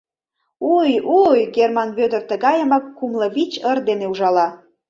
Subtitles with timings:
[0.73, 4.47] —Уй-уй, Герман Вӧдыр тыгайымак кумлывичыр дене ужала.